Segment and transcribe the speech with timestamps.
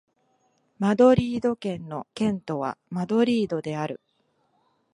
[0.79, 4.01] マドリード県の県都はマドリードである